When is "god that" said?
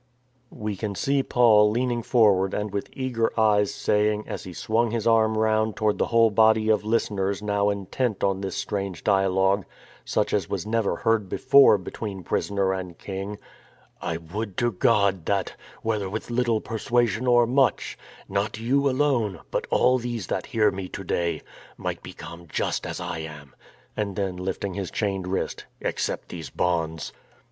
14.71-15.55